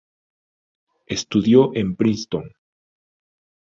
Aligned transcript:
Estudió 1.05 1.75
en 1.75 1.95
Princeton. 1.95 2.49